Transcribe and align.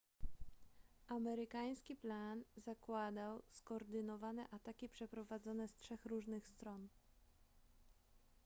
amerykański 1.07 1.95
plan 1.95 2.43
zakładał 2.57 3.41
skoordynowane 3.51 4.49
ataki 4.51 4.89
przeprowadzone 4.89 5.67
z 5.67 5.77
trzech 5.77 6.05
różnych 6.05 6.47
stron 6.47 6.87